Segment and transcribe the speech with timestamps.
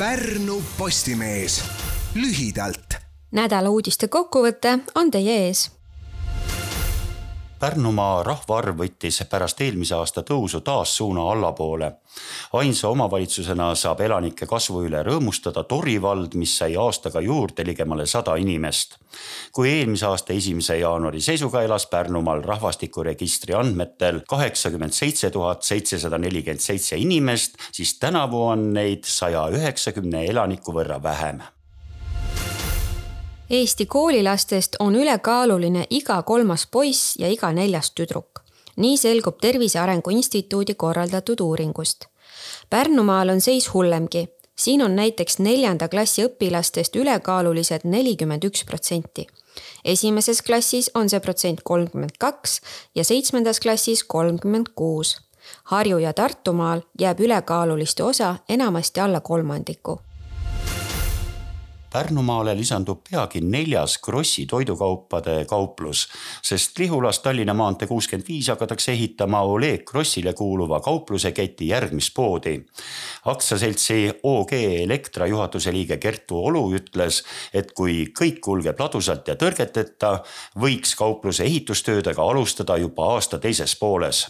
[0.00, 1.64] Pärnu Postimees
[2.14, 2.94] lühidalt.
[3.36, 5.66] nädala uudiste kokkuvõte on teie ees
[7.60, 11.90] Pärnumaa rahvaarv võttis pärast eelmise aasta tõusu taas suuna allapoole.
[12.52, 18.36] ainsa omavalitsusena saab elanike kasvu üle rõõmustada Tori vald, mis sai aastaga juurde ligemale sada
[18.36, 18.96] inimest.
[19.52, 26.60] kui eelmise aasta esimese jaanuari seisuga elas Pärnumaal rahvastikuregistri andmetel kaheksakümmend seitse tuhat seitsesada nelikümmend
[26.60, 31.42] seitse inimest, siis tänavu on neid saja üheksakümne elaniku võrra vähem
[33.50, 38.40] Eesti koolilastest on ülekaaluline iga kolmas poiss ja iga neljas tüdruk.
[38.76, 42.04] nii selgub Tervise Arengu Instituudi korraldatud uuringust.
[42.70, 44.28] Pärnumaal on seis hullemgi.
[44.56, 49.26] siin on näiteks neljanda klassi õpilastest ülekaalulised nelikümmend üks protsenti.
[49.84, 52.60] esimeses klassis on see protsent kolmkümmend kaks
[52.94, 55.18] ja seitsmendas klassis kolmkümmend kuus.
[55.64, 60.00] Harju- ja Tartumaal jääb ülekaaluliste osa enamasti alla kolmandiku
[61.90, 66.04] Pärnumaale lisandub peagi neljas Krossi toidukaupade kauplus,
[66.42, 72.60] sest Lihulas Tallinna maantee kuuskümmend viis hakatakse ehitama Oleg Krossile kuuluva kaupluse keti järgmist poodi.
[73.24, 80.20] aktsiaseltsi OG Elektra juhatuse liige Kertu Olu ütles, et kui kõik kulgeb ladusalt ja tõrgeteta,
[80.58, 84.28] võiks kaupluse ehitustöödega alustada juba aasta teises pooles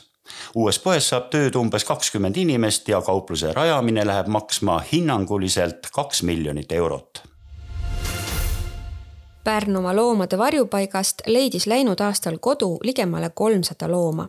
[0.54, 6.72] uues poes saab tööd umbes kakskümmend inimest ja kaupluse rajamine läheb maksma hinnanguliselt kaks miljonit
[6.72, 7.29] eurot
[9.50, 14.28] Pärnumaa loomade varjupaigast leidis läinud aastal kodu ligemale kolmsada looma.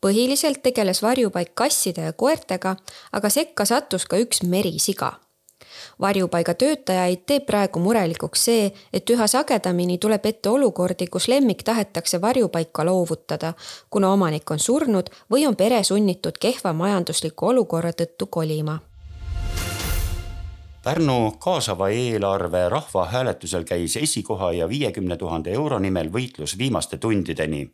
[0.00, 2.76] põhiliselt tegeles varjupaik kasside ja koertega,
[3.12, 5.12] aga sekka sattus ka üks merisiga.
[6.00, 12.20] varjupaiga töötajaid teeb praegu murelikuks see, et üha sagedamini tuleb ette olukordi, kus lemmik tahetakse
[12.20, 13.52] varjupaika loovutada,
[13.90, 18.80] kuna omanik on surnud või on pere sunnitud kehva majandusliku olukorra tõttu kolima
[20.86, 27.64] Pärnu kaasava eelarve rahvahääletusel käis esikoha ja viiekümne tuhande euro nimel võitlus viimaste tundideni.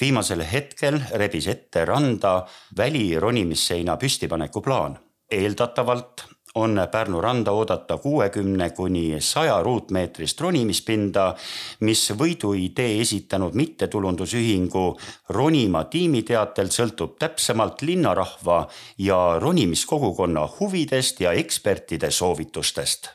[0.00, 2.32] viimasel hetkel rebis ette randa
[2.76, 4.98] välironimisseina püstipaneku plaan.
[5.30, 6.24] eeldatavalt
[6.54, 11.34] on Pärnu randa oodata kuuekümne kuni saja ruutmeetrist ronimispinda,
[11.80, 14.84] mis võiduidee esitanud mittetulundusühingu
[15.28, 18.66] Ronima tiimi teatel sõltub täpsemalt linnarahva
[18.98, 23.08] ja ronimiskogukonna huvidest ja ekspertide soovitustest.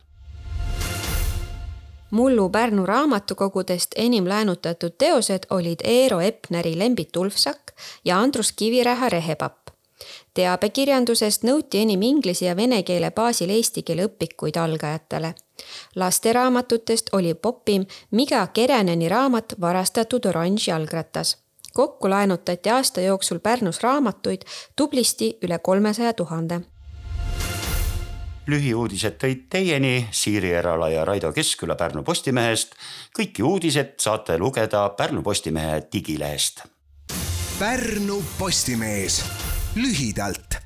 [2.12, 7.74] Mullu Pärnu raamatukogudest enim laenutatud teosed olid Eero Epneri Lembit Ulfsak
[8.06, 9.65] ja Andrus Kiviräha Rehepapp
[10.34, 15.34] teabekirjandusest nõuti enim inglise ja vene keele baasil eesti keele õpikuid algajatele.
[15.96, 21.38] lasteraamatutest oli popim Miga Kereneni raamat Varastatud oranž jalgratas.
[21.74, 24.42] kokku laenutati aasta jooksul Pärnus raamatuid
[24.76, 26.62] tublisti üle kolmesaja tuhande
[28.48, 32.76] lühiuudised tõid teieni Siiri Erala ja Raido Keskküla Pärnu Postimehest.
[33.18, 36.64] kõiki uudised saate lugeda Pärnu Postimehe digilehest.
[37.60, 39.45] Pärnu Postimees
[39.76, 40.65] lühidalt